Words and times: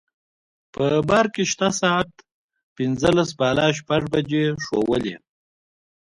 په 0.73 0.85
بار 1.09 1.25
کې 1.33 1.43
شته 1.51 1.67
ساعت 1.81 2.09
پنځلس 2.75 3.29
بالا 3.39 3.67
شپږ 3.77 4.01
بجې 4.13 4.43
ښوولې. 4.63 5.15